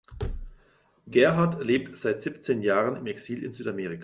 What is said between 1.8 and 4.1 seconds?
seit siebzehn Jahren im Exil in Südamerika.